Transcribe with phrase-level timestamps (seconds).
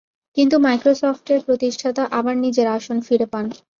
[0.37, 3.45] কিন্তু মাইক্রোসফটের প্রতিষ্ঠাতা আবার নিজের আসন ফিরে পান।